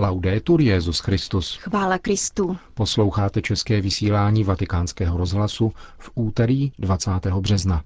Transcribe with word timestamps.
Laudetur 0.00 0.60
Jezus 0.60 1.00
Christus. 1.00 1.56
Chvála 1.56 1.98
Kristu. 1.98 2.56
Posloucháte 2.74 3.42
české 3.42 3.80
vysílání 3.80 4.44
Vatikánského 4.44 5.18
rozhlasu 5.18 5.72
v 5.98 6.10
úterý 6.14 6.72
20. 6.78 7.10
března. 7.40 7.82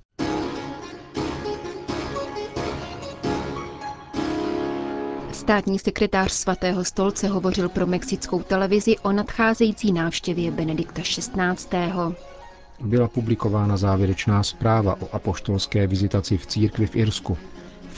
Státní 5.33 5.79
sekretář 5.79 6.33
svatého 6.33 6.85
stolce 6.85 7.29
hovořil 7.29 7.69
pro 7.69 7.87
mexickou 7.87 8.43
televizi 8.43 8.99
o 8.99 9.13
nadcházející 9.13 9.93
návštěvě 9.93 10.51
Benedikta 10.51 11.03
XVI. 11.03 11.93
Byla 12.81 13.09
publikována 13.09 13.77
závěrečná 13.77 14.43
zpráva 14.43 14.97
o 15.01 15.15
apoštolské 15.15 15.87
vizitaci 15.87 16.39
v 16.39 16.47
církvi 16.47 16.87
v 16.87 16.97
Irsku. 16.97 17.39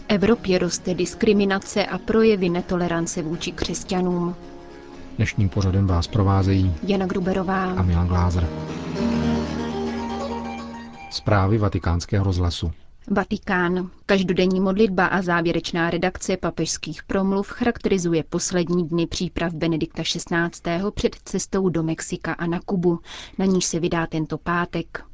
Evropě 0.08 0.58
roste 0.58 0.94
diskriminace 0.94 1.86
a 1.86 1.98
projevy 1.98 2.48
netolerance 2.48 3.22
vůči 3.22 3.52
křesťanům. 3.52 4.34
Dnešním 5.16 5.48
pořadem 5.48 5.86
vás 5.86 6.06
provázejí 6.06 6.74
Jana 6.82 7.06
Gruberová 7.06 7.64
a 7.64 7.82
Milan 7.82 8.08
Glázer. 8.08 8.48
Zprávy 11.10 11.58
vatikánského 11.58 12.24
rozhlasu. 12.24 12.70
Vatikán. 13.10 13.90
Každodenní 14.06 14.60
modlitba 14.60 15.06
a 15.06 15.22
závěrečná 15.22 15.90
redakce 15.90 16.36
papežských 16.36 17.02
promluv 17.02 17.48
charakterizuje 17.48 18.24
poslední 18.24 18.88
dny 18.88 19.06
příprav 19.06 19.52
Benedikta 19.52 20.02
XVI. 20.02 20.90
před 20.94 21.14
cestou 21.24 21.68
do 21.68 21.82
Mexika 21.82 22.32
a 22.32 22.46
na 22.46 22.60
Kubu, 22.60 22.98
na 23.38 23.44
níž 23.44 23.64
se 23.64 23.80
vydá 23.80 24.06
tento 24.06 24.38
pátek. 24.38 25.04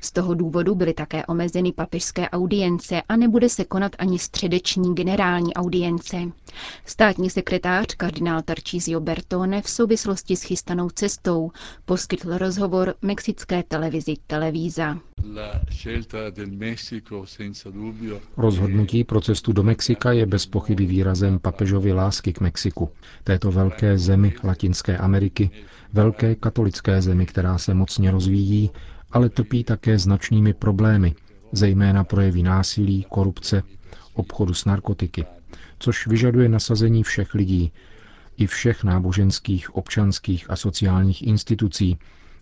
Z 0.00 0.12
toho 0.12 0.34
důvodu 0.34 0.74
byly 0.74 0.94
také 0.94 1.26
omezeny 1.26 1.72
papežské 1.72 2.30
audience 2.30 3.02
a 3.08 3.16
nebude 3.16 3.48
se 3.48 3.64
konat 3.64 3.92
ani 3.98 4.18
středeční 4.18 4.94
generální 4.94 5.54
audience. 5.54 6.16
Státní 6.86 7.30
sekretář 7.30 7.86
kardinál 7.96 8.42
Tarcísio 8.42 9.00
Bertone 9.00 9.62
v 9.62 9.68
souvislosti 9.70 10.36
s 10.36 10.42
chystanou 10.42 10.90
cestou 10.90 11.50
poskytl 11.84 12.38
rozhovor 12.38 12.94
mexické 13.02 13.62
televizi 13.68 14.14
Televíza. 14.26 14.98
Rozhodnutí 18.36 19.04
pro 19.04 19.20
cestu 19.20 19.52
do 19.52 19.62
Mexika 19.62 20.12
je 20.12 20.26
bez 20.26 20.46
pochyby 20.46 20.86
výrazem 20.86 21.38
papežovy 21.38 21.92
lásky 21.92 22.32
k 22.32 22.40
Mexiku, 22.40 22.90
této 23.24 23.50
velké 23.52 23.98
zemi 23.98 24.34
Latinské 24.44 24.98
Ameriky, 24.98 25.50
velké 25.92 26.34
katolické 26.34 27.02
zemi, 27.02 27.26
která 27.26 27.58
se 27.58 27.74
mocně 27.74 28.10
rozvíjí 28.10 28.70
ale 29.14 29.28
trpí 29.28 29.64
také 29.64 29.98
značnými 29.98 30.54
problémy, 30.54 31.14
zejména 31.52 32.04
projevy 32.04 32.42
násilí, 32.42 33.06
korupce, 33.08 33.62
obchodu 34.14 34.54
s 34.54 34.64
narkotiky, 34.64 35.26
což 35.78 36.06
vyžaduje 36.06 36.48
nasazení 36.48 37.02
všech 37.02 37.34
lidí, 37.34 37.72
i 38.36 38.46
všech 38.46 38.84
náboženských, 38.84 39.74
občanských 39.76 40.50
a 40.50 40.56
sociálních 40.56 41.22
institucí, 41.26 41.98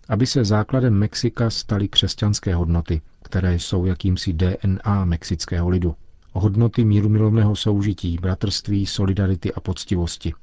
aby 0.09 0.27
se 0.27 0.45
základem 0.45 0.93
Mexika 0.93 1.49
staly 1.49 1.87
křesťanské 1.87 2.55
hodnoty, 2.55 3.01
které 3.23 3.55
jsou 3.59 3.85
jakýmsi 3.85 4.33
DNA 4.33 5.05
mexického 5.05 5.69
lidu. 5.69 5.95
Hodnoty 6.31 6.85
míru 6.85 7.09
milovného 7.09 7.55
soužití, 7.55 8.17
bratrství, 8.21 8.85
solidarity 8.85 9.53
a 9.53 9.59
poctivosti. 9.59 10.33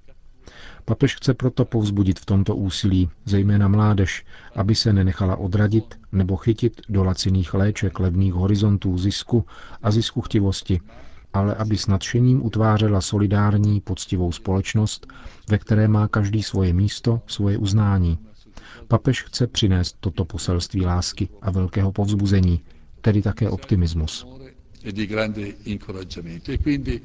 Papež 0.85 1.17
chce 1.17 1.35
proto 1.35 1.65
povzbudit 1.65 2.21
v 2.21 2.27
tomto 2.27 2.57
úsilí 2.57 3.11
zejména 3.25 3.69
mládež, 3.69 4.25
aby 4.55 4.75
se 4.75 4.93
nenechala 4.93 5.37
odradit 5.37 5.99
nebo 6.13 6.37
chytit 6.37 6.81
do 6.89 7.05
laciných 7.05 7.55
léček 7.55 8.01
levných 8.01 8.33
horizontů 8.33 8.99
zisku 8.99 9.45
a 9.83 9.91
zisku 9.91 10.21
chtivosti, 10.21 10.81
ale 11.33 11.55
aby 11.55 11.77
s 11.79 11.87
nadšením 11.87 12.47
utvářela 12.47 13.01
solidární, 13.01 13.81
poctivou 13.81 14.33
společnost, 14.33 15.07
ve 15.51 15.59
které 15.59 15.89
má 15.89 16.09
každý 16.09 16.43
svoje 16.43 16.73
místo, 16.73 17.21
svoje 17.27 17.59
uznání. 17.59 18.19
Papež 18.89 19.23
chce 19.23 19.47
přinést 19.47 19.97
toto 20.01 20.25
poselství 20.25 20.87
lásky 20.87 21.29
a 21.43 21.51
velkého 21.51 21.93
povzbuzení, 21.93 22.61
tedy 23.01 23.23
také 23.23 23.49
optimismus. 23.51 24.40
E 24.85 24.93
di 24.93 25.07
grande 25.07 25.55
incoraggiamento. 25.65 26.53
E 26.53 26.59
quindi 26.59 27.03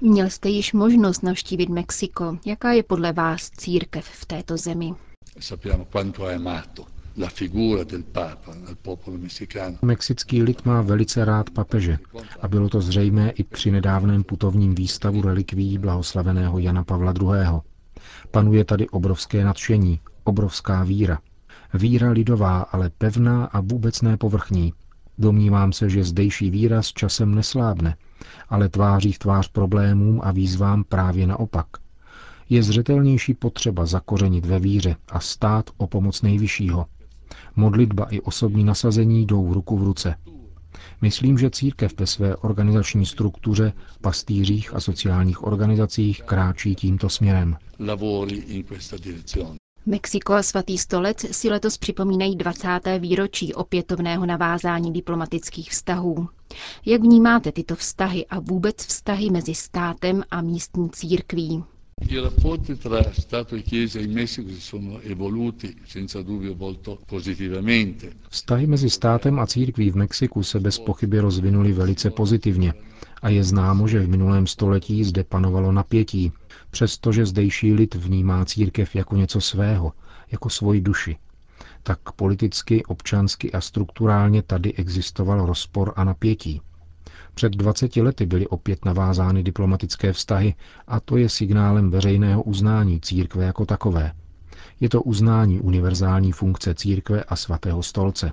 Měl 0.00 0.30
jste 0.30 0.48
již 0.48 0.72
možnost 0.72 1.22
navštívit 1.22 1.68
Mexiko. 1.68 2.38
Jaká 2.46 2.72
je 2.72 2.82
podle 2.82 3.12
vás 3.12 3.50
církev 3.50 4.04
v 4.06 4.26
této 4.26 4.56
zemi? 4.56 4.92
Mexický 9.82 10.42
lid 10.42 10.66
má 10.66 10.82
velice 10.82 11.24
rád 11.24 11.50
papeže 11.50 11.98
a 12.40 12.48
bylo 12.48 12.68
to 12.68 12.80
zřejmé 12.80 13.30
i 13.30 13.44
při 13.44 13.70
nedávném 13.70 14.24
putovním 14.24 14.74
výstavu 14.74 15.22
relikví 15.22 15.78
blahoslaveného 15.78 16.58
Jana 16.58 16.84
Pavla 16.84 17.14
II. 17.20 17.60
Panuje 18.30 18.64
tady 18.64 18.88
obrovské 18.88 19.44
nadšení, 19.44 20.00
obrovská 20.24 20.84
víra. 20.84 21.18
Víra 21.74 22.10
lidová, 22.10 22.60
ale 22.62 22.90
pevná 22.98 23.44
a 23.44 23.60
vůbec 23.60 24.02
nepovrchní. 24.02 24.72
Domnívám 25.22 25.72
se, 25.72 25.88
že 25.90 26.04
zdejší 26.04 26.50
víra 26.50 26.82
s 26.82 26.92
časem 26.92 27.34
neslábne, 27.34 27.96
ale 28.48 28.68
tváří 28.68 29.12
v 29.12 29.18
tvář 29.18 29.48
problémům 29.48 30.20
a 30.24 30.32
výzvám 30.32 30.84
právě 30.84 31.26
naopak. 31.26 31.66
Je 32.50 32.62
zřetelnější 32.62 33.34
potřeba 33.34 33.86
zakořenit 33.86 34.46
ve 34.46 34.58
víře 34.58 34.96
a 35.08 35.20
stát 35.20 35.70
o 35.76 35.86
pomoc 35.86 36.22
nejvyššího. 36.22 36.86
Modlitba 37.56 38.04
i 38.04 38.20
osobní 38.20 38.64
nasazení 38.64 39.26
jdou 39.26 39.54
ruku 39.54 39.78
v 39.78 39.82
ruce. 39.82 40.14
Myslím, 41.02 41.38
že 41.38 41.50
církev 41.50 41.92
ve 41.98 42.06
své 42.06 42.36
organizační 42.36 43.06
struktuře, 43.06 43.72
pastýřích 44.00 44.74
a 44.74 44.80
sociálních 44.80 45.42
organizacích 45.44 46.22
kráčí 46.22 46.74
tímto 46.74 47.08
směrem. 47.08 47.56
Mexiko 49.86 50.32
a 50.34 50.42
svatý 50.42 50.78
stolec 50.78 51.26
si 51.36 51.48
letos 51.50 51.78
připomínají 51.78 52.36
20. 52.36 52.68
výročí 52.98 53.54
opětovného 53.54 54.26
navázání 54.26 54.92
diplomatických 54.92 55.70
vztahů. 55.70 56.28
Jak 56.86 57.00
vnímáte 57.02 57.52
tyto 57.52 57.76
vztahy 57.76 58.26
a 58.26 58.40
vůbec 58.40 58.76
vztahy 58.76 59.30
mezi 59.30 59.54
státem 59.54 60.22
a 60.30 60.40
místní 60.42 60.90
církví? 60.90 61.64
I 62.08 62.18
rapporti 62.20 62.76
tra 62.76 63.02
Stato 63.12 63.56
e 63.56 63.62
Chiesa 63.62 63.98
in 64.00 64.14
Messico 64.14 64.48
si 64.50 64.60
sono 64.60 64.98
evoluti 65.00 65.74
senza 65.86 66.22
dubbio 66.22 66.54
molto 66.54 66.98
positivamente. 67.06 68.12
Vztahy 68.30 68.66
mezi 68.66 68.90
státem 68.90 69.38
a 69.38 69.46
církví 69.46 69.90
v 69.90 69.96
Mexiku 69.96 70.42
se 70.42 70.60
bez 70.60 70.78
pochyby 70.78 71.18
rozvinuly 71.20 71.72
velice 71.72 72.10
pozitivně 72.10 72.74
a 73.22 73.28
je 73.28 73.44
známo, 73.44 73.88
že 73.88 74.00
v 74.00 74.08
minulém 74.08 74.46
století 74.46 75.04
zde 75.04 75.24
panovalo 75.24 75.72
napětí, 75.72 76.32
přestože 76.70 77.26
zdejší 77.26 77.74
lid 77.74 77.94
vnímá 77.94 78.44
církev 78.44 78.94
jako 78.94 79.16
něco 79.16 79.40
svého, 79.40 79.92
jako 80.32 80.50
svoji 80.50 80.80
duši. 80.80 81.16
Tak 81.82 82.12
politicky, 82.12 82.84
občansky 82.84 83.52
a 83.52 83.60
strukturálně 83.60 84.42
tady 84.42 84.74
existoval 84.74 85.46
rozpor 85.46 85.92
a 85.96 86.04
napětí. 86.04 86.60
Před 87.34 87.52
20 87.52 87.96
lety 87.96 88.26
byly 88.26 88.46
opět 88.48 88.84
navázány 88.84 89.42
diplomatické 89.42 90.12
vztahy 90.12 90.54
a 90.86 91.00
to 91.00 91.16
je 91.16 91.28
signálem 91.28 91.90
veřejného 91.90 92.42
uznání 92.42 93.00
církve 93.00 93.44
jako 93.44 93.66
takové. 93.66 94.12
Je 94.80 94.88
to 94.88 95.02
uznání 95.02 95.60
univerzální 95.60 96.32
funkce 96.32 96.74
církve 96.74 97.24
a 97.24 97.36
svatého 97.36 97.82
stolce. 97.82 98.32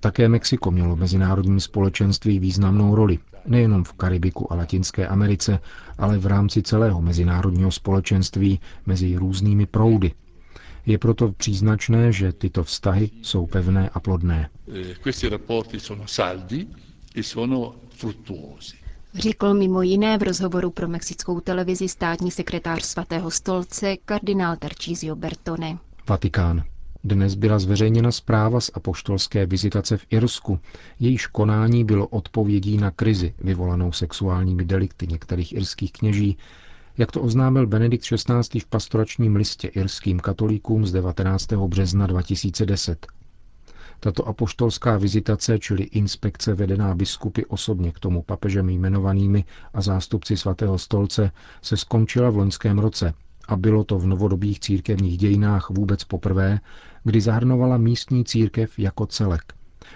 Také 0.00 0.28
Mexiko 0.28 0.70
mělo 0.70 0.96
v 0.96 0.98
mezinárodním 0.98 1.60
společenství 1.60 2.38
významnou 2.38 2.94
roli, 2.94 3.18
nejenom 3.46 3.84
v 3.84 3.92
Karibiku 3.92 4.52
a 4.52 4.56
Latinské 4.56 5.06
Americe, 5.08 5.58
ale 5.98 6.18
v 6.18 6.26
rámci 6.26 6.62
celého 6.62 7.02
mezinárodního 7.02 7.70
společenství 7.70 8.60
mezi 8.86 9.16
různými 9.16 9.66
proudy. 9.66 10.12
Je 10.86 10.98
proto 10.98 11.32
příznačné, 11.32 12.12
že 12.12 12.32
tyto 12.32 12.64
vztahy 12.64 13.10
jsou 13.22 13.46
pevné 13.46 13.88
a 13.94 14.00
plodné. 14.00 14.48
E 14.74 14.94
Řekl 19.14 19.54
mimo 19.54 19.82
jiné 19.82 20.18
v 20.18 20.22
rozhovoru 20.22 20.70
pro 20.70 20.88
mexickou 20.88 21.40
televizi 21.40 21.88
státní 21.88 22.30
sekretář 22.30 22.82
svatého 22.84 23.30
stolce 23.30 23.96
kardinál 24.04 24.56
Tarcísio 24.56 25.16
Bertone. 25.16 25.78
Vatikán. 26.08 26.62
Dnes 27.04 27.34
byla 27.34 27.58
zveřejněna 27.58 28.12
zpráva 28.12 28.60
z 28.60 28.70
apoštolské 28.74 29.46
vizitace 29.46 29.96
v 29.96 30.06
Irsku. 30.10 30.58
Jejíž 31.00 31.26
konání 31.26 31.84
bylo 31.84 32.06
odpovědí 32.06 32.76
na 32.76 32.90
krizi 32.90 33.34
vyvolanou 33.38 33.92
sexuálními 33.92 34.64
delikty 34.64 35.06
některých 35.06 35.52
irských 35.52 35.92
kněží, 35.92 36.36
jak 36.98 37.12
to 37.12 37.20
oznámil 37.22 37.66
Benedikt 37.66 38.04
XVI. 38.04 38.60
v 38.60 38.66
pastoračním 38.66 39.36
listě 39.36 39.68
irským 39.68 40.20
katolíkům 40.20 40.86
z 40.86 40.92
19. 40.92 41.52
března 41.52 42.06
2010. 42.06 43.06
Tato 44.00 44.28
apoštolská 44.28 44.96
vizitace, 44.96 45.58
čili 45.58 45.82
inspekce 45.82 46.54
vedená 46.54 46.94
biskupy 46.94 47.44
osobně 47.44 47.92
k 47.92 47.98
tomu 47.98 48.22
papežem 48.22 48.68
jmenovanými 48.68 49.44
a 49.74 49.80
zástupci 49.82 50.36
svatého 50.36 50.78
stolce, 50.78 51.30
se 51.62 51.76
skončila 51.76 52.30
v 52.30 52.36
loňském 52.36 52.78
roce 52.78 53.14
a 53.48 53.56
bylo 53.56 53.84
to 53.84 53.98
v 53.98 54.06
novodobých 54.06 54.60
církevních 54.60 55.18
dějinách 55.18 55.70
vůbec 55.70 56.04
poprvé, 56.04 56.60
kdy 57.04 57.20
zahrnovala 57.20 57.76
místní 57.76 58.24
církev 58.24 58.78
jako 58.78 59.06
celek. 59.06 59.42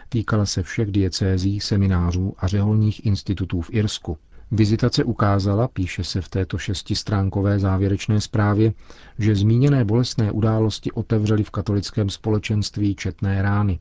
Týkala 0.08 0.46
se 0.46 0.62
všech 0.62 0.90
diecézí, 0.90 1.60
seminářů 1.60 2.34
a 2.38 2.46
řeholních 2.46 3.06
institutů 3.06 3.60
v 3.60 3.70
Irsku. 3.72 4.18
Vizitace 4.50 5.04
ukázala, 5.04 5.68
píše 5.68 6.04
se 6.04 6.20
v 6.20 6.28
této 6.28 6.58
šestistránkové 6.58 7.58
závěrečné 7.58 8.20
zprávě, 8.20 8.72
že 9.18 9.34
zmíněné 9.34 9.84
bolestné 9.84 10.32
události 10.32 10.92
otevřely 10.92 11.44
v 11.44 11.50
katolickém 11.50 12.10
společenství 12.10 12.94
četné 12.94 13.42
rány. 13.42 13.78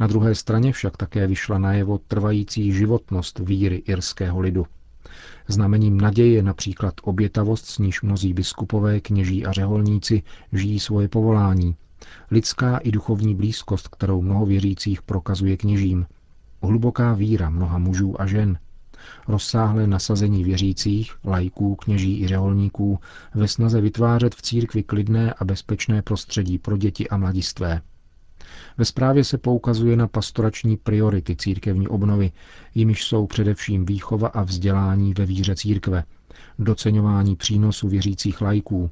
Na 0.00 0.06
druhé 0.06 0.34
straně 0.34 0.72
však 0.72 0.96
také 0.96 1.26
vyšla 1.26 1.58
najevo 1.58 1.98
trvající 1.98 2.72
životnost 2.72 3.38
víry 3.38 3.76
irského 3.76 4.40
lidu. 4.40 4.66
Znamením 5.48 6.00
naděje 6.00 6.32
je 6.32 6.42
například 6.42 6.94
obětavost, 7.02 7.66
s 7.66 7.78
níž 7.78 8.02
mnozí 8.02 8.34
biskupové, 8.34 9.00
kněží 9.00 9.46
a 9.46 9.52
řeholníci 9.52 10.22
žijí 10.52 10.80
svoje 10.80 11.08
povolání, 11.08 11.76
lidská 12.30 12.78
i 12.78 12.90
duchovní 12.90 13.34
blízkost, 13.34 13.88
kterou 13.88 14.22
mnoho 14.22 14.46
věřících 14.46 15.02
prokazuje 15.02 15.56
kněžím, 15.56 16.06
hluboká 16.62 17.12
víra 17.12 17.50
mnoha 17.50 17.78
mužů 17.78 18.20
a 18.20 18.26
žen, 18.26 18.58
rozsáhlé 19.28 19.86
nasazení 19.86 20.44
věřících, 20.44 21.12
lajků, 21.24 21.76
kněží 21.76 22.22
i 22.22 22.28
řeholníků 22.28 22.98
ve 23.34 23.48
snaze 23.48 23.80
vytvářet 23.80 24.34
v 24.34 24.42
církvi 24.42 24.82
klidné 24.82 25.34
a 25.38 25.44
bezpečné 25.44 26.02
prostředí 26.02 26.58
pro 26.58 26.76
děti 26.76 27.08
a 27.08 27.16
mladistvé. 27.16 27.82
Ve 28.78 28.84
zprávě 28.84 29.24
se 29.24 29.38
poukazuje 29.38 29.96
na 29.96 30.08
pastorační 30.08 30.76
priority 30.76 31.36
církevní 31.36 31.88
obnovy, 31.88 32.32
jimiž 32.74 33.04
jsou 33.04 33.26
především 33.26 33.86
výchova 33.86 34.28
a 34.28 34.42
vzdělání 34.42 35.14
ve 35.14 35.26
víře 35.26 35.56
církve, 35.56 36.04
doceňování 36.58 37.36
přínosu 37.36 37.88
věřících 37.88 38.40
lajků, 38.40 38.90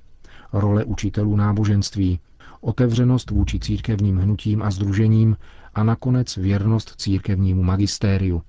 role 0.53 0.85
učitelů 0.85 1.37
náboženství, 1.37 2.21
otevřenost 2.61 3.31
vůči 3.31 3.59
církevním 3.59 4.17
hnutím 4.19 4.63
a 4.63 4.71
združením 4.71 5.37
a 5.75 5.83
nakonec 5.85 6.37
věrnost 6.37 6.95
církevnímu 6.97 7.63
magistériu. 7.63 8.43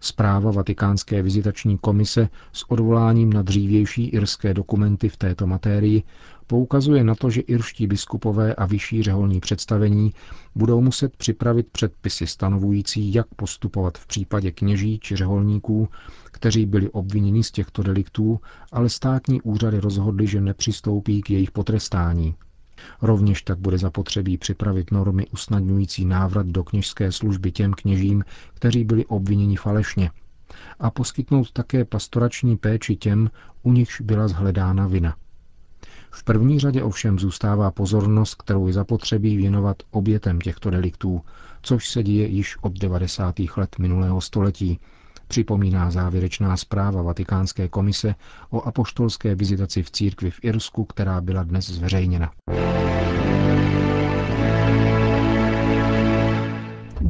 Zpráva 0.00 0.50
Vatikánské 0.52 1.22
vizitační 1.22 1.78
komise 1.78 2.28
s 2.52 2.70
odvoláním 2.70 3.32
na 3.32 3.42
dřívější 3.42 4.04
irské 4.08 4.54
dokumenty 4.54 5.08
v 5.08 5.16
této 5.16 5.46
matérii 5.46 6.02
poukazuje 6.46 7.04
na 7.04 7.14
to, 7.14 7.30
že 7.30 7.40
irští 7.40 7.86
biskupové 7.86 8.54
a 8.54 8.66
vyšší 8.66 9.02
řeholní 9.02 9.40
představení 9.40 10.12
budou 10.54 10.80
muset 10.80 11.16
připravit 11.16 11.66
předpisy 11.72 12.26
stanovující, 12.26 13.14
jak 13.14 13.26
postupovat 13.36 13.98
v 13.98 14.06
případě 14.06 14.52
kněží 14.52 14.98
či 14.98 15.16
řeholníků, 15.16 15.88
kteří 16.24 16.66
byli 16.66 16.90
obviněni 16.90 17.44
z 17.44 17.50
těchto 17.50 17.82
deliktů, 17.82 18.40
ale 18.72 18.88
státní 18.88 19.42
úřady 19.42 19.80
rozhodly, 19.80 20.26
že 20.26 20.40
nepřistoupí 20.40 21.22
k 21.22 21.30
jejich 21.30 21.50
potrestání. 21.50 22.34
Rovněž 23.02 23.42
tak 23.42 23.58
bude 23.58 23.78
zapotřebí 23.78 24.38
připravit 24.38 24.90
normy 24.90 25.26
usnadňující 25.26 26.04
návrat 26.04 26.46
do 26.46 26.64
kněžské 26.64 27.12
služby 27.12 27.52
těm 27.52 27.72
kněžím, 27.72 28.24
kteří 28.54 28.84
byli 28.84 29.06
obviněni 29.06 29.56
falešně, 29.56 30.10
a 30.78 30.90
poskytnout 30.90 31.52
také 31.52 31.84
pastorační 31.84 32.56
péči 32.56 32.96
těm, 32.96 33.30
u 33.62 33.72
nichž 33.72 34.00
byla 34.00 34.28
zhledána 34.28 34.86
vina. 34.86 35.16
V 36.10 36.24
první 36.24 36.58
řadě 36.60 36.82
ovšem 36.82 37.18
zůstává 37.18 37.70
pozornost, 37.70 38.34
kterou 38.34 38.66
je 38.66 38.72
zapotřebí 38.72 39.36
věnovat 39.36 39.76
obětem 39.90 40.40
těchto 40.40 40.70
deliktů, 40.70 41.22
což 41.62 41.88
se 41.88 42.02
děje 42.02 42.26
již 42.26 42.56
od 42.60 42.72
90. 42.78 43.34
let 43.56 43.78
minulého 43.78 44.20
století, 44.20 44.80
připomíná 45.28 45.90
závěrečná 45.90 46.56
zpráva 46.56 47.02
Vatikánské 47.02 47.68
komise 47.68 48.14
o 48.50 48.62
apoštolské 48.62 49.34
vizitaci 49.34 49.82
v 49.82 49.90
církvi 49.90 50.30
v 50.30 50.38
Irsku, 50.42 50.84
která 50.84 51.20
byla 51.20 51.42
dnes 51.42 51.66
zveřejněna. 51.70 52.30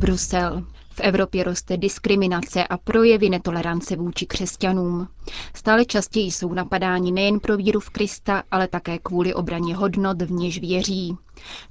Brusel. 0.05 0.63
V 0.91 1.01
Evropě 1.01 1.45
roste 1.45 1.77
diskriminace 1.77 2.65
a 2.67 2.77
projevy 2.79 3.31
netolerance 3.31 3.97
vůči 3.97 4.27
křesťanům. 4.27 5.09
Stále 5.55 5.85
častěji 5.85 6.31
jsou 6.33 6.53
napadáni 6.55 7.13
nejen 7.13 7.41
pro 7.41 7.57
víru 7.57 7.81
v 7.81 7.91
Krista, 7.91 8.43
ale 8.51 8.69
také 8.69 8.99
kvůli 8.99 9.35
obraně 9.35 9.77
hodnot, 9.77 10.23
v 10.23 10.31
něž 10.33 10.61
věří. 10.61 11.17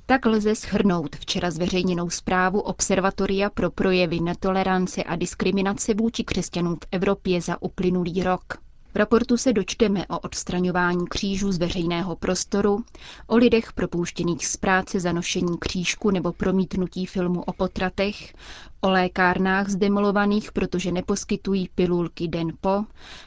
Tak 0.05 0.25
lze 0.25 0.55
schrnout 0.55 1.15
včera 1.15 1.51
zveřejněnou 1.51 2.09
zprávu 2.09 2.59
Observatoria 2.59 3.49
pro 3.49 3.71
projevy 3.71 4.19
netolerance 4.19 5.03
a 5.03 5.15
diskriminace 5.15 5.93
vůči 5.93 6.23
křesťanům 6.23 6.75
v 6.75 6.87
Evropě 6.91 7.41
za 7.41 7.61
uplynulý 7.61 8.23
rok. 8.23 8.43
V 8.93 8.95
raportu 8.95 9.37
se 9.37 9.53
dočteme 9.53 10.07
o 10.07 10.19
odstraňování 10.19 11.07
křížů 11.07 11.51
z 11.51 11.57
veřejného 11.57 12.15
prostoru, 12.15 12.83
o 13.27 13.37
lidech 13.37 13.73
propouštěných 13.73 14.47
z 14.47 14.57
práce 14.57 14.99
za 14.99 15.11
nošení 15.11 15.57
křížku 15.59 16.11
nebo 16.11 16.33
promítnutí 16.33 17.05
filmu 17.05 17.41
o 17.43 17.53
potratech, 17.53 18.33
o 18.81 18.89
lékárnách 18.89 19.69
zdemolovaných, 19.69 20.51
protože 20.51 20.91
neposkytují 20.91 21.69
pilulky 21.75 22.27
den 22.27 22.47
po, 22.61 22.83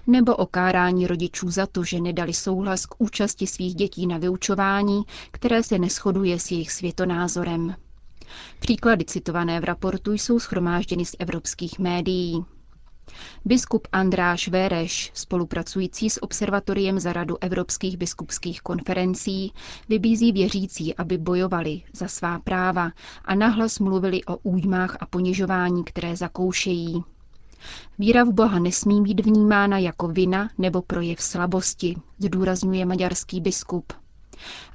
nebo 0.07 0.37
o 0.37 0.47
kárání 0.47 1.07
rodičů 1.07 1.51
za 1.51 1.67
to, 1.67 1.85
že 1.85 2.01
nedali 2.01 2.33
souhlas 2.33 2.87
k 2.87 2.95
účasti 2.99 3.47
svých 3.47 3.75
dětí 3.75 4.07
na 4.07 4.19
vyučování, 4.19 5.03
které 5.31 5.63
se 5.63 5.79
neschoduje 5.79 6.39
s 6.41 6.51
jejich 6.51 6.73
světonázorem. 6.73 7.75
Příklady 8.61 9.05
citované 9.05 9.61
v 9.61 9.65
raportu 9.65 10.13
jsou 10.13 10.39
schromážděny 10.41 11.05
z 11.05 11.17
evropských 11.19 11.79
médií. 11.79 12.45
Biskup 13.45 13.89
Andráš 13.93 14.49
Véreš, 14.49 15.11
spolupracující 15.15 16.11
s 16.11 16.23
Observatoriem 16.23 17.01
za 17.01 17.13
Radu 17.13 17.37
evropských 17.41 17.97
biskupských 17.97 18.61
konferencí, 18.61 19.53
vybízí 19.89 20.33
věřící, 20.33 20.95
aby 20.95 21.19
bojovali 21.19 21.83
za 21.93 22.09
svá 22.09 22.39
práva 22.39 22.91
a 23.25 23.35
nahlas 23.35 23.79
mluvili 23.79 24.25
o 24.25 24.37
újmách 24.37 24.97
a 25.01 25.07
ponižování, 25.07 25.85
které 25.85 26.17
zakoušejí. 26.17 27.05
Víra 27.99 28.25
v 28.25 28.33
Boha 28.33 28.59
nesmí 28.59 29.03
být 29.03 29.21
vnímána 29.21 29.79
jako 29.79 30.09
vina 30.09 30.51
nebo 30.59 30.83
projev 30.83 31.23
slabosti, 31.23 31.97
zdůrazňuje 32.19 32.87
maďarský 32.87 33.41
biskup 33.41 33.93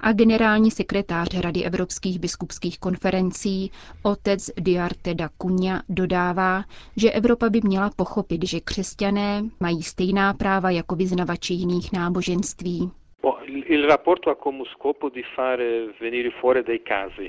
a 0.02 0.12
generální 0.14 0.72
sekretář 0.72 1.40
Rady 1.42 1.64
evropských 1.64 2.20
biskupských 2.20 2.80
konferencí 2.80 3.72
otec 4.04 4.50
Diarte 4.60 5.14
da 5.14 5.30
Cunha 5.42 5.84
dodává, 5.90 6.64
že 6.98 7.12
Evropa 7.12 7.50
by 7.50 7.60
měla 7.64 7.90
pochopit, 7.96 8.48
že 8.48 8.60
křesťané 8.60 9.44
mají 9.60 9.84
stejná 9.84 10.34
práva 10.34 10.70
jako 10.70 10.96
vyznavači 10.96 11.54
jiných 11.54 11.92
náboženství. 11.94 12.92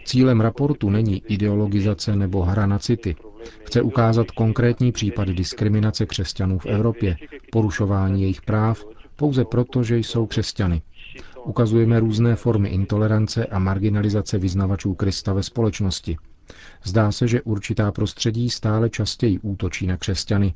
Cílem 0.05 0.41
raportu 0.41 0.91
není 0.91 1.23
ideologizace 1.29 2.17
nebo 2.17 2.43
hra 2.43 2.67
na 2.67 2.79
city. 2.79 3.17
Chce 3.65 3.83
ukázat 3.83 4.31
konkrétní 4.31 4.93
případy 4.93 5.35
diskriminace 5.35 6.07
křesťanů 6.07 6.59
v 6.59 6.67
Evropě, 6.67 7.17
porušování 7.53 8.23
jejich 8.23 8.43
práv, 8.43 8.85
pouze 9.17 9.45
proto, 9.45 9.83
že 9.83 9.97
jsou 9.99 10.27
křesťany. 10.27 10.83
Ukazujeme 11.45 12.01
různé 12.01 12.37
formy 12.37 12.69
intolerance 12.69 13.47
a 13.47 13.59
marginalizace 13.59 14.39
vyznavačů 14.39 14.95
Krista 14.95 15.33
ve 15.33 15.43
společnosti. 15.43 16.17
Zdá 16.85 17.13
se, 17.13 17.29
že 17.29 17.43
určitá 17.43 17.93
prostředí 17.93 18.51
stále 18.51 18.91
častěji 18.91 19.39
útočí 19.39 19.87
na 19.87 19.97
křesťany, 19.97 20.55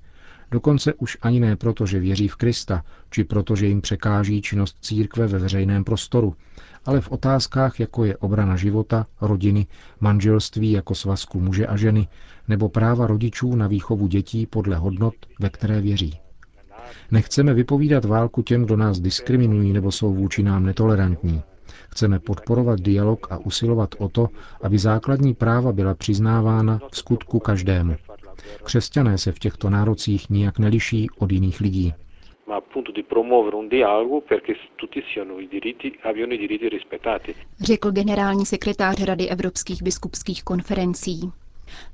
dokonce 0.50 0.94
už 0.94 1.18
ani 1.22 1.40
ne 1.40 1.56
proto, 1.56 1.86
že 1.86 2.00
věří 2.00 2.28
v 2.28 2.36
Krista, 2.36 2.84
či 3.10 3.24
proto, 3.24 3.56
že 3.56 3.66
jim 3.66 3.80
překáží 3.80 4.42
činnost 4.42 4.76
církve 4.80 5.26
ve 5.26 5.38
veřejném 5.38 5.84
prostoru, 5.84 6.36
ale 6.84 7.00
v 7.00 7.10
otázkách, 7.12 7.80
jako 7.80 8.04
je 8.04 8.16
obrana 8.16 8.56
života, 8.56 9.06
rodiny, 9.20 9.66
manželství 10.00 10.72
jako 10.72 10.94
svazku 10.94 11.40
muže 11.40 11.66
a 11.66 11.76
ženy, 11.76 12.08
nebo 12.48 12.68
práva 12.68 13.06
rodičů 13.06 13.56
na 13.56 13.66
výchovu 13.66 14.06
dětí 14.06 14.46
podle 14.46 14.76
hodnot, 14.76 15.14
ve 15.40 15.50
které 15.50 15.80
věří. 15.80 16.25
Nechceme 17.10 17.54
vypovídat 17.54 18.04
válku 18.04 18.42
těm, 18.42 18.64
kdo 18.64 18.76
nás 18.76 19.00
diskriminují 19.00 19.72
nebo 19.72 19.92
jsou 19.92 20.14
vůči 20.14 20.42
nám 20.42 20.64
netolerantní. 20.66 21.42
Chceme 21.90 22.18
podporovat 22.20 22.80
dialog 22.80 23.26
a 23.32 23.38
usilovat 23.38 23.94
o 23.98 24.08
to, 24.08 24.28
aby 24.62 24.78
základní 24.78 25.34
práva 25.34 25.72
byla 25.72 25.94
přiznávána 25.94 26.80
v 26.90 26.96
skutku 26.96 27.38
každému. 27.38 27.96
Křesťané 28.64 29.18
se 29.18 29.32
v 29.32 29.38
těchto 29.38 29.70
nárocích 29.70 30.30
nijak 30.30 30.58
neliší 30.58 31.06
od 31.18 31.32
jiných 31.32 31.60
lidí. 31.60 31.94
Řekl 37.60 37.90
generální 37.92 38.46
sekretář 38.46 39.02
Rady 39.04 39.28
evropských 39.28 39.82
biskupských 39.82 40.44
konferencí. 40.44 41.30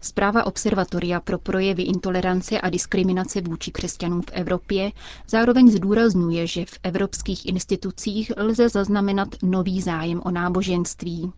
Zpráva 0.01 0.47
Observatoria 0.47 1.21
pro 1.21 1.39
projevy 1.39 1.83
intolerance 1.83 2.61
a 2.61 2.71
diskriminace 2.71 3.41
vůči 3.41 3.71
křesťanům 3.71 4.23
v 4.23 4.31
Evropě 4.33 4.93
zároveň 5.29 5.71
zdůrazňuje, 5.71 6.47
že 6.47 6.65
v 6.65 6.79
evropských 6.83 7.47
institucích 7.47 8.33
lze 8.37 8.69
zaznamenat 8.69 9.29
nový 9.43 9.81
zájem 9.81 10.21
o 10.25 10.31
náboženství. 10.31 11.33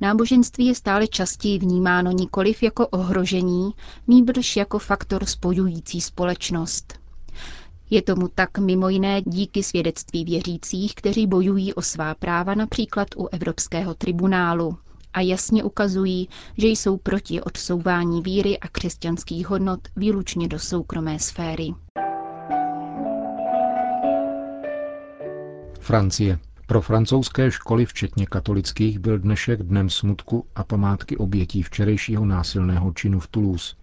Náboženství 0.00 0.66
je 0.66 0.74
stále 0.74 1.06
častěji 1.06 1.58
vnímáno 1.58 2.10
nikoliv 2.10 2.62
jako 2.62 2.86
ohrožení, 2.86 3.70
nýbrž 4.06 4.56
jako 4.56 4.78
faktor 4.78 5.24
spojující 5.26 6.00
společnost. 6.00 6.98
Je 7.90 8.02
tomu 8.02 8.28
tak 8.34 8.58
mimo 8.58 8.88
jiné 8.88 9.22
díky 9.26 9.62
svědectví 9.62 10.24
věřících, 10.24 10.94
kteří 10.94 11.26
bojují 11.26 11.74
o 11.74 11.82
svá 11.82 12.14
práva 12.14 12.54
například 12.54 13.08
u 13.16 13.26
Evropského 13.32 13.94
tribunálu 13.94 14.76
a 15.18 15.20
jasně 15.20 15.64
ukazují, 15.64 16.28
že 16.58 16.66
jsou 16.68 16.96
proti 16.96 17.40
odsouvání 17.40 18.22
víry 18.22 18.58
a 18.58 18.68
křesťanských 18.68 19.46
hodnot 19.48 19.80
výlučně 19.96 20.48
do 20.48 20.58
soukromé 20.58 21.18
sféry. 21.18 21.74
Francie. 25.80 26.38
Pro 26.66 26.80
francouzské 26.82 27.50
školy, 27.50 27.86
včetně 27.86 28.26
katolických, 28.26 28.98
byl 28.98 29.18
dnešek 29.18 29.62
dnem 29.62 29.90
smutku 29.90 30.46
a 30.54 30.64
památky 30.64 31.16
obětí 31.16 31.62
včerejšího 31.62 32.24
násilného 32.24 32.92
činu 32.92 33.20
v 33.20 33.28
Toulouse. 33.28 33.74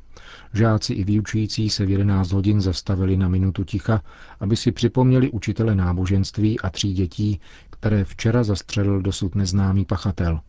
Žáci 0.54 0.94
i 0.94 1.04
vyučující 1.04 1.70
se 1.70 1.86
v 1.86 1.90
11 1.90 2.32
hodin 2.32 2.62
zastavili 2.62 3.18
na 3.18 3.28
minutu 3.28 3.64
ticha, 3.64 4.02
aby 4.40 4.56
si 4.56 4.72
připomněli 4.72 5.32
učitele 5.32 5.76
náboženství 5.76 6.60
a 6.60 6.70
tří 6.70 6.94
dětí, 6.94 7.40
které 7.70 8.04
včera 8.06 8.44
zastřelil 8.44 9.02
dosud 9.02 9.36
neznámý 9.36 9.86
pachatel. 9.86 10.40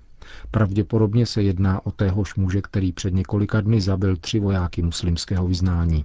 Pravděpodobně 0.51 1.27
se 1.27 1.43
jedná 1.43 1.87
o 1.87 1.91
téhož 1.91 2.35
muže, 2.35 2.63
který 2.63 2.93
před 2.93 3.15
několika 3.15 3.61
dny 3.61 3.81
zabil 3.81 4.17
tři 4.17 4.41
vojáky 4.41 4.83
muslimského 4.83 5.47
vyznání. 5.47 6.05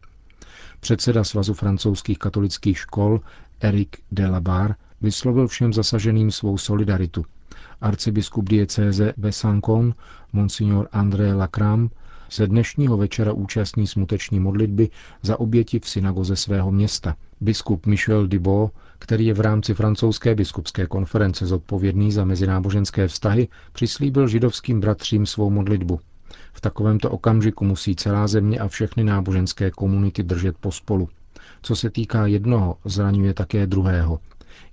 Předseda 0.79 1.23
Svazu 1.23 1.53
francouzských 1.53 2.17
katolických 2.17 2.77
škol 2.77 3.21
Eric 3.59 3.89
Delabar 4.11 4.75
vyslovil 5.01 5.47
všem 5.47 5.73
zasaženým 5.73 6.31
svou 6.31 6.57
solidaritu. 6.57 7.25
Arcibiskup 7.81 8.49
diecéze 8.49 9.13
Besancon, 9.17 9.93
monsignor 10.33 10.87
André 10.91 11.33
Lacram, 11.33 11.89
se 12.31 12.47
dnešního 12.47 12.97
večera 12.97 13.33
účastní 13.33 13.87
smuteční 13.87 14.39
modlitby 14.39 14.89
za 15.21 15.39
oběti 15.39 15.79
v 15.79 15.89
synagoze 15.89 16.35
svého 16.35 16.71
města. 16.71 17.15
Biskup 17.41 17.85
Michel 17.85 18.27
Dibot, 18.27 18.71
který 18.99 19.25
je 19.25 19.33
v 19.33 19.39
rámci 19.39 19.73
francouzské 19.73 20.35
biskupské 20.35 20.87
konference 20.87 21.45
zodpovědný 21.45 22.11
za 22.11 22.25
mezináboženské 22.25 23.07
vztahy, 23.07 23.47
přislíbil 23.73 24.27
židovským 24.27 24.79
bratřím 24.79 25.25
svou 25.25 25.49
modlitbu. 25.49 25.99
V 26.53 26.61
takovémto 26.61 27.09
okamžiku 27.09 27.65
musí 27.65 27.95
celá 27.95 28.27
země 28.27 28.59
a 28.59 28.67
všechny 28.67 29.03
náboženské 29.03 29.71
komunity 29.71 30.23
držet 30.23 30.57
pospolu. 30.57 31.09
Co 31.61 31.75
se 31.75 31.89
týká 31.89 32.27
jednoho, 32.27 32.77
zraňuje 32.85 33.33
také 33.33 33.67
druhého. 33.67 34.19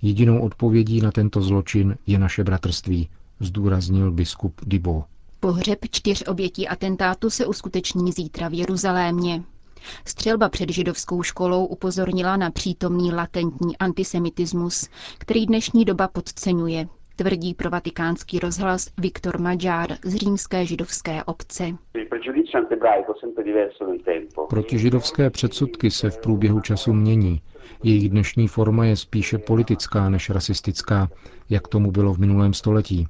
Jedinou 0.01 0.39
odpovědí 0.39 1.01
na 1.01 1.11
tento 1.11 1.41
zločin 1.41 1.97
je 2.07 2.19
naše 2.19 2.43
bratrství, 2.43 3.09
zdůraznil 3.39 4.11
biskup 4.11 4.61
Dibo. 4.65 5.03
Pohřeb 5.39 5.79
čtyř 5.91 6.23
obětí 6.27 6.67
atentátu 6.67 7.29
se 7.29 7.45
uskuteční 7.45 8.11
zítra 8.11 8.47
v 8.47 8.53
Jeruzalémě. 8.53 9.43
Střelba 10.05 10.49
před 10.49 10.69
židovskou 10.69 11.23
školou 11.23 11.65
upozornila 11.65 12.37
na 12.37 12.51
přítomný 12.51 13.11
latentní 13.11 13.77
antisemitismus, 13.77 14.89
který 15.17 15.45
dnešní 15.45 15.85
doba 15.85 16.07
podceňuje, 16.07 16.87
tvrdí 17.15 17.53
pro 17.53 17.69
vatikánský 17.69 18.39
rozhlas 18.39 18.87
Viktor 18.97 19.41
Madžár 19.41 19.97
z 20.05 20.15
římské 20.15 20.65
židovské 20.65 21.23
obce. 21.23 21.71
Protižidovské 24.49 25.29
předsudky 25.29 25.91
se 25.91 26.09
v 26.09 26.17
průběhu 26.17 26.59
času 26.59 26.93
mění. 26.93 27.41
Jejich 27.83 28.09
dnešní 28.09 28.47
forma 28.47 28.85
je 28.85 28.95
spíše 28.95 29.37
politická 29.37 30.09
než 30.09 30.29
rasistická, 30.29 31.09
jak 31.49 31.67
tomu 31.67 31.91
bylo 31.91 32.13
v 32.13 32.19
minulém 32.19 32.53
století. 32.53 33.07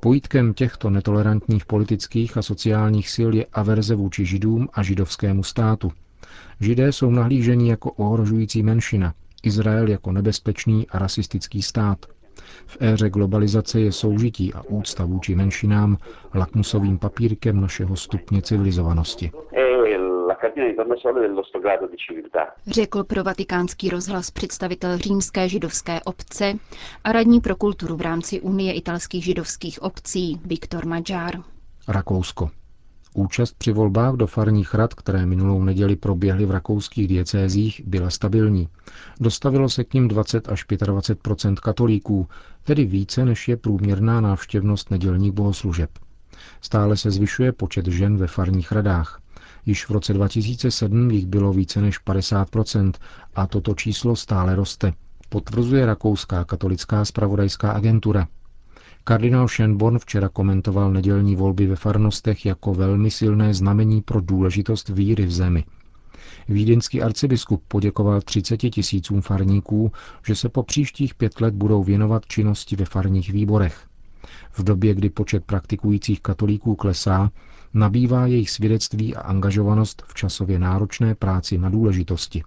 Pojítkem 0.00 0.54
těchto 0.54 0.90
netolerantních 0.90 1.66
politických 1.66 2.36
a 2.36 2.42
sociálních 2.42 3.10
sil 3.14 3.30
je 3.34 3.46
averze 3.52 3.94
vůči 3.94 4.24
židům 4.24 4.68
a 4.72 4.82
židovskému 4.82 5.42
státu. 5.42 5.92
Židé 6.60 6.92
jsou 6.92 7.10
nahlíženi 7.10 7.70
jako 7.70 7.92
ohrožující 7.92 8.62
menšina, 8.62 9.14
Izrael 9.42 9.88
jako 9.88 10.12
nebezpečný 10.12 10.88
a 10.88 10.98
rasistický 10.98 11.62
stát. 11.62 12.06
V 12.66 12.76
éře 12.80 13.10
globalizace 13.10 13.80
je 13.80 13.92
soužití 13.92 14.54
a 14.54 14.62
úcta 14.62 15.04
vůči 15.04 15.34
menšinám 15.34 15.98
lakmusovým 16.34 16.98
papírkem 16.98 17.60
našeho 17.60 17.96
stupně 17.96 18.42
civilizovanosti. 18.42 19.30
Řekl 22.66 23.04
pro 23.04 23.24
vatikánský 23.24 23.88
rozhlas 23.88 24.30
představitel 24.30 24.98
římské 24.98 25.48
židovské 25.48 26.00
obce 26.00 26.54
a 27.04 27.12
radní 27.12 27.40
pro 27.40 27.56
kulturu 27.56 27.96
v 27.96 28.00
rámci 28.00 28.40
Unie 28.40 28.72
italských 28.72 29.24
židovských 29.24 29.82
obcí 29.82 30.40
Viktor 30.44 30.86
Madžár. 30.86 31.34
Rakousko. 31.88 32.50
Účast 33.14 33.52
při 33.58 33.72
volbách 33.72 34.14
do 34.14 34.26
farních 34.26 34.74
rad, 34.74 34.94
které 34.94 35.26
minulou 35.26 35.62
neděli 35.64 35.96
proběhly 35.96 36.46
v 36.46 36.50
rakouských 36.50 37.08
diecézích, 37.08 37.82
byla 37.86 38.10
stabilní. 38.10 38.68
Dostavilo 39.20 39.68
se 39.68 39.84
k 39.84 39.94
ním 39.94 40.08
20 40.08 40.48
až 40.48 40.66
25% 40.66 41.54
katolíků, 41.54 42.28
tedy 42.64 42.84
více 42.84 43.24
než 43.24 43.48
je 43.48 43.56
průměrná 43.56 44.20
návštěvnost 44.20 44.90
nedělních 44.90 45.32
bohoslužeb. 45.32 45.90
Stále 46.60 46.96
se 46.96 47.10
zvyšuje 47.10 47.52
počet 47.52 47.86
žen 47.86 48.16
ve 48.16 48.26
farních 48.26 48.72
radách. 48.72 49.21
Již 49.66 49.86
v 49.86 49.90
roce 49.90 50.12
2007 50.12 51.10
jich 51.10 51.26
bylo 51.26 51.52
více 51.52 51.80
než 51.80 52.04
50% 52.04 52.92
a 53.34 53.46
toto 53.46 53.74
číslo 53.74 54.16
stále 54.16 54.56
roste, 54.56 54.92
potvrzuje 55.28 55.86
Rakouská 55.86 56.44
katolická 56.44 57.04
spravodajská 57.04 57.72
agentura. 57.72 58.28
Kardinál 59.04 59.48
Schönborn 59.48 59.98
včera 59.98 60.28
komentoval 60.28 60.92
nedělní 60.92 61.36
volby 61.36 61.66
ve 61.66 61.76
farnostech 61.76 62.46
jako 62.46 62.74
velmi 62.74 63.10
silné 63.10 63.54
znamení 63.54 64.02
pro 64.02 64.20
důležitost 64.20 64.88
víry 64.88 65.26
v 65.26 65.32
zemi. 65.32 65.64
Vídeňský 66.48 67.02
arcibiskup 67.02 67.62
poděkoval 67.68 68.20
30 68.20 68.56
tisícům 68.56 69.20
farníků, 69.20 69.92
že 70.26 70.34
se 70.34 70.48
po 70.48 70.62
příštích 70.62 71.14
pět 71.14 71.40
let 71.40 71.54
budou 71.54 71.82
věnovat 71.82 72.26
činnosti 72.26 72.76
ve 72.76 72.84
farních 72.84 73.32
výborech. 73.32 73.86
V 74.52 74.62
době, 74.62 74.94
kdy 74.94 75.10
počet 75.10 75.44
praktikujících 75.44 76.20
katolíků 76.20 76.74
klesá, 76.74 77.30
nabývá 77.74 78.26
jejich 78.26 78.50
svědectví 78.50 79.16
a 79.16 79.20
angažovanost 79.20 80.02
v 80.06 80.14
časově 80.14 80.58
náročné 80.58 81.14
práci 81.14 81.58
na 81.58 81.68
důležitosti. 81.68 82.42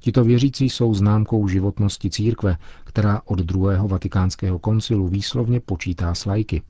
Tito 0.00 0.24
věřící 0.24 0.70
jsou 0.70 0.94
známkou 0.94 1.48
životnosti 1.48 2.10
církve, 2.10 2.56
která 2.84 3.22
od 3.24 3.38
druhého 3.38 3.88
vatikánského 3.88 4.58
koncilu 4.58 5.08
výslovně 5.08 5.60
počítá 5.60 6.14
s 6.14 6.24
lajky. 6.24 6.62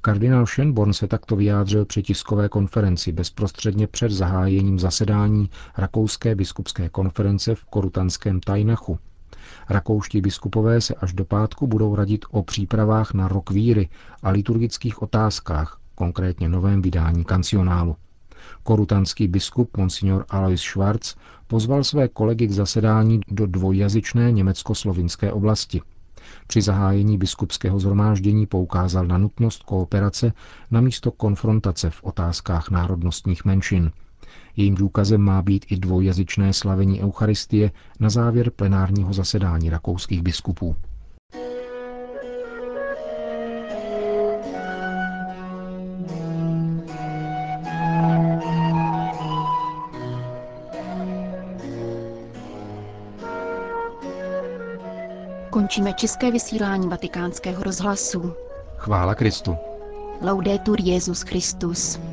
Kardinál 0.00 0.44
Schönborn 0.44 0.92
se 0.92 1.06
takto 1.06 1.36
vyjádřil 1.36 1.84
při 1.84 2.02
tiskové 2.02 2.48
konferenci 2.48 3.12
bezprostředně 3.12 3.86
před 3.86 4.12
zahájením 4.12 4.78
zasedání 4.78 5.50
Rakouské 5.78 6.34
biskupské 6.34 6.88
konference 6.88 7.54
v 7.54 7.64
korutanském 7.64 8.40
Tajnachu. 8.40 8.98
Rakouští 9.70 10.20
biskupové 10.20 10.80
se 10.80 10.94
až 10.94 11.12
do 11.12 11.24
pátku 11.24 11.66
budou 11.66 11.94
radit 11.94 12.24
o 12.30 12.42
přípravách 12.42 13.14
na 13.14 13.28
rok 13.28 13.50
víry 13.50 13.88
a 14.22 14.30
liturgických 14.30 15.02
otázkách, 15.02 15.78
konkrétně 15.94 16.48
novém 16.48 16.82
vydání 16.82 17.24
kancionálu. 17.24 17.96
Korutanský 18.62 19.28
biskup 19.28 19.76
Monsignor 19.76 20.24
Alois 20.28 20.60
Schwarz 20.60 21.14
pozval 21.46 21.84
své 21.84 22.08
kolegy 22.08 22.46
k 22.46 22.50
zasedání 22.52 23.20
do 23.28 23.46
dvojjazyčné 23.46 24.32
německo-slovinské 24.32 25.32
oblasti. 25.32 25.82
Při 26.46 26.62
zahájení 26.62 27.18
biskupského 27.18 27.80
zhromáždění 27.80 28.46
poukázal 28.46 29.06
na 29.06 29.18
nutnost 29.18 29.62
kooperace 29.62 30.32
na 30.70 30.80
místo 30.80 31.10
konfrontace 31.10 31.90
v 31.90 32.04
otázkách 32.04 32.70
národnostních 32.70 33.44
menšin. 33.44 33.90
Jejím 34.60 34.74
důkazem 34.74 35.20
má 35.20 35.42
být 35.42 35.66
i 35.70 35.76
dvojjazyčné 35.76 36.52
slavení 36.52 37.02
Eucharistie 37.02 37.70
na 38.00 38.10
závěr 38.10 38.50
plenárního 38.50 39.12
zasedání 39.12 39.70
rakouských 39.70 40.22
biskupů. 40.22 40.76
Končíme 55.50 55.92
české 55.92 56.30
vysílání 56.30 56.88
vatikánského 56.88 57.62
rozhlasu. 57.62 58.32
Chvála 58.76 59.14
Kristu. 59.14 59.56
Laudetur 60.22 60.80
Jezus 60.80 61.22
Christus. 61.22 62.09